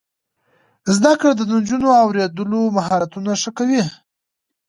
[0.95, 3.83] زده کړه د نجونو د اوریدلو مهارتونه ښه کوي.